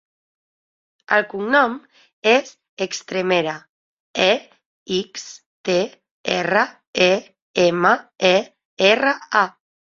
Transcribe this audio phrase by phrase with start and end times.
[1.17, 1.75] El cognom
[2.31, 2.49] és
[2.85, 3.53] Extremera:
[4.25, 4.31] e,
[4.97, 5.29] ics,
[5.71, 5.79] te,
[6.39, 6.67] erra,
[7.13, 7.13] e,
[7.69, 7.97] ema,
[8.35, 8.37] e,
[8.93, 9.17] erra,
[9.47, 9.49] a.